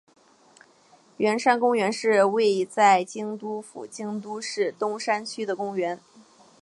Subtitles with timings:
[1.17, 5.99] 圆山公园是位在京都府京都市东山区的公园。